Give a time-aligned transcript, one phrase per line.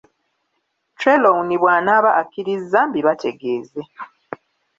[0.99, 3.81] Trelawney bw'anaaba akkirizza, mbibategeeze.